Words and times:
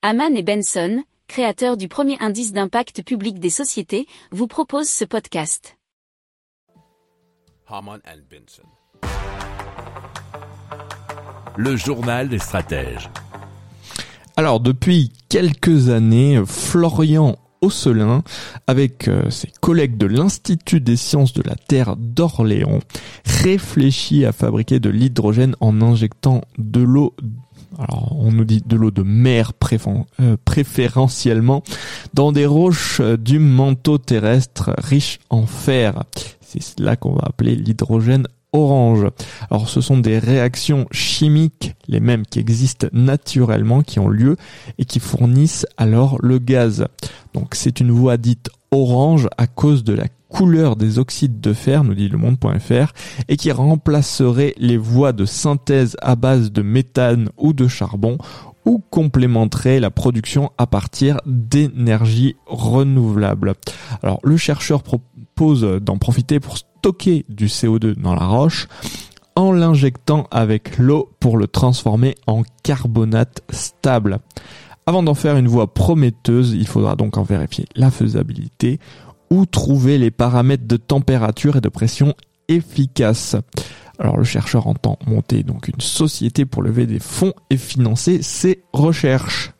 Haman 0.00 0.36
et 0.36 0.44
Benson, 0.44 1.02
créateurs 1.26 1.76
du 1.76 1.88
premier 1.88 2.16
indice 2.20 2.52
d'impact 2.52 3.02
public 3.02 3.40
des 3.40 3.50
sociétés, 3.50 4.06
vous 4.30 4.46
proposent 4.46 4.88
ce 4.88 5.04
podcast. 5.04 5.76
Haman 7.66 7.98
and 8.06 8.20
Benson. 8.30 8.62
Le 11.56 11.74
journal 11.74 12.28
des 12.28 12.38
stratèges. 12.38 13.10
Alors 14.36 14.60
depuis 14.60 15.12
quelques 15.28 15.88
années, 15.88 16.44
Florian 16.46 17.36
Osselin, 17.60 18.22
avec 18.68 19.08
euh, 19.08 19.30
ses 19.30 19.50
collègues 19.60 19.96
de 19.96 20.06
l'Institut 20.06 20.80
des 20.80 20.94
sciences 20.94 21.32
de 21.32 21.42
la 21.42 21.56
Terre 21.56 21.96
d'Orléans, 21.96 22.78
réfléchit 23.24 24.24
à 24.24 24.30
fabriquer 24.30 24.78
de 24.78 24.90
l'hydrogène 24.90 25.56
en 25.58 25.82
injectant 25.82 26.42
de 26.56 26.82
l'eau 26.82 27.16
alors 27.76 28.16
on 28.18 28.32
nous 28.32 28.44
dit 28.44 28.62
de 28.64 28.76
l'eau 28.76 28.90
de 28.90 29.02
mer 29.02 29.52
euh, 30.20 30.36
préférentiellement 30.44 31.62
dans 32.14 32.32
des 32.32 32.46
roches 32.46 33.00
du 33.00 33.38
manteau 33.38 33.98
terrestre 33.98 34.74
riches 34.78 35.18
en 35.30 35.46
fer. 35.46 36.04
C'est 36.40 36.62
cela 36.62 36.96
qu'on 36.96 37.12
va 37.12 37.24
appeler 37.26 37.54
l'hydrogène 37.54 38.26
orange. 38.52 39.06
Alors 39.50 39.68
ce 39.68 39.80
sont 39.80 39.98
des 39.98 40.18
réactions 40.18 40.86
chimiques, 40.90 41.74
les 41.86 42.00
mêmes 42.00 42.24
qui 42.24 42.38
existent 42.38 42.88
naturellement, 42.92 43.82
qui 43.82 43.98
ont 43.98 44.08
lieu 44.08 44.36
et 44.78 44.84
qui 44.84 45.00
fournissent 45.00 45.66
alors 45.76 46.16
le 46.22 46.38
gaz. 46.38 46.86
Donc 47.34 47.54
c'est 47.54 47.80
une 47.80 47.90
voie 47.90 48.16
dite 48.16 48.50
orange 48.70 49.28
à 49.36 49.46
cause 49.46 49.84
de 49.84 49.92
la 49.92 50.06
couleur 50.28 50.76
des 50.76 50.98
oxydes 50.98 51.40
de 51.40 51.52
fer, 51.52 51.84
nous 51.84 51.94
dit 51.94 52.08
le 52.08 52.18
monde.fr, 52.18 52.92
et 53.28 53.36
qui 53.36 53.50
remplacerait 53.50 54.54
les 54.58 54.76
voies 54.76 55.12
de 55.12 55.24
synthèse 55.24 55.96
à 56.02 56.16
base 56.16 56.52
de 56.52 56.62
méthane 56.62 57.30
ou 57.36 57.52
de 57.52 57.68
charbon 57.68 58.18
ou 58.64 58.82
complémenterait 58.90 59.80
la 59.80 59.90
production 59.90 60.52
à 60.58 60.66
partir 60.66 61.20
d'énergie 61.24 62.36
renouvelable. 62.46 63.54
Alors 64.02 64.20
le 64.22 64.36
chercheur 64.36 64.82
propose 64.82 65.62
d'en 65.80 65.96
profiter 65.96 66.38
pour 66.38 66.58
stocker 66.58 67.24
du 67.28 67.46
CO2 67.46 67.94
dans 67.94 68.14
la 68.14 68.26
roche 68.26 68.68
en 69.36 69.52
l'injectant 69.52 70.26
avec 70.30 70.78
l'eau 70.78 71.10
pour 71.20 71.38
le 71.38 71.46
transformer 71.46 72.16
en 72.26 72.42
carbonate 72.62 73.42
stable. 73.50 74.18
Avant 74.84 75.02
d'en 75.02 75.14
faire 75.14 75.36
une 75.36 75.48
voie 75.48 75.72
prometteuse, 75.72 76.52
il 76.52 76.66
faudra 76.66 76.96
donc 76.96 77.18
en 77.18 77.22
vérifier 77.22 77.66
la 77.76 77.90
faisabilité 77.90 78.80
ou 79.30 79.46
trouver 79.46 79.98
les 79.98 80.10
paramètres 80.10 80.66
de 80.66 80.76
température 80.76 81.56
et 81.56 81.60
de 81.60 81.68
pression 81.68 82.14
efficaces. 82.48 83.36
Alors 83.98 84.16
le 84.16 84.24
chercheur 84.24 84.66
entend 84.66 84.98
monter 85.06 85.42
donc 85.42 85.68
une 85.68 85.80
société 85.80 86.44
pour 86.44 86.62
lever 86.62 86.86
des 86.86 87.00
fonds 87.00 87.32
et 87.50 87.56
financer 87.56 88.22
ses 88.22 88.62
recherches. 88.72 89.52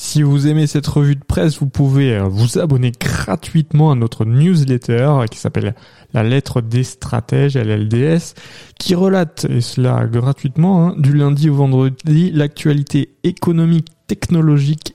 Si 0.00 0.22
vous 0.22 0.46
aimez 0.46 0.68
cette 0.68 0.86
revue 0.86 1.16
de 1.16 1.24
presse, 1.24 1.58
vous 1.58 1.66
pouvez 1.66 2.14
euh, 2.14 2.22
vous 2.22 2.60
abonner 2.60 2.92
gratuitement 2.92 3.90
à 3.90 3.96
notre 3.96 4.24
newsletter 4.24 5.24
qui 5.28 5.38
s'appelle 5.38 5.74
La 6.14 6.22
lettre 6.22 6.60
des 6.60 6.84
stratèges, 6.84 7.56
LLDS, 7.56 8.34
qui 8.78 8.94
relate, 8.94 9.46
et 9.50 9.60
cela 9.60 10.06
gratuitement, 10.06 10.86
hein, 10.86 10.94
du 10.98 11.14
lundi 11.14 11.50
au 11.50 11.56
vendredi, 11.56 12.30
l'actualité 12.30 13.16
économique, 13.24 13.88
technologique, 14.06 14.94